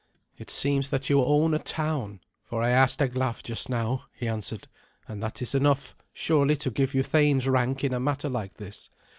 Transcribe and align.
"It 0.35 0.49
seems 0.49 0.89
that 0.89 1.11
you 1.11 1.23
own 1.23 1.53
a 1.53 1.59
town, 1.59 2.21
for 2.43 2.63
I 2.63 2.71
asked 2.71 3.01
Eglaf 3.03 3.43
just 3.43 3.69
now," 3.69 4.05
he 4.13 4.27
answered; 4.27 4.67
"and 5.07 5.21
that 5.21 5.43
is 5.43 5.53
enough 5.53 5.95
surely 6.11 6.55
to 6.55 6.71
give 6.71 6.95
you 6.95 7.03
thane's 7.03 7.47
rank 7.47 7.83
in 7.83 7.93
a 7.93 7.99
matter 7.99 8.27
like 8.27 8.55
this. 8.55 8.89